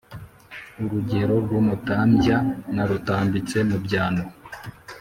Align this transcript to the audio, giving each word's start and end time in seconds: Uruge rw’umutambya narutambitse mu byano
Uruge 0.83 1.21
rw’umutambya 1.43 2.37
narutambitse 2.75 3.57
mu 3.69 3.77
byano 3.85 4.23